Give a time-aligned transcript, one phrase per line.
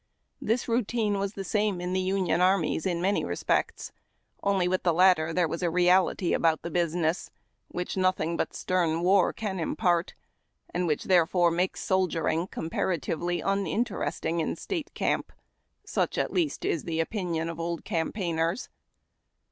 [0.41, 3.91] This routine was the same in the Union armies in many respects,
[4.41, 7.29] only with the latter there was a reality about the business,
[7.67, 10.15] which nothing but stern war can impart,
[10.73, 15.31] and which therefore makes soldiering comparatively uninteresting in State camp—
[15.95, 18.69] such, at least, is the opinion of old campaigners.